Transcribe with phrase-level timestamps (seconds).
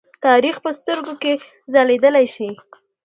[0.25, 1.33] تاریخ په سترګو کې
[1.73, 2.49] ځليدلی شي.